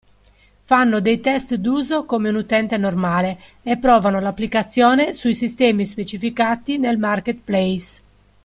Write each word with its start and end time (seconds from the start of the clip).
Fanno 0.57 0.99
dei 0.99 1.19
test 1.21 1.53
d'uso 1.57 2.05
come 2.05 2.29
un 2.29 2.37
utente 2.37 2.75
normale 2.75 3.39
e 3.61 3.77
provano 3.77 4.19
l'applicazione 4.19 5.13
sui 5.13 5.35
sistemi 5.35 5.85
specificati 5.85 6.79
nel 6.79 6.97
marketplace. 6.97 8.01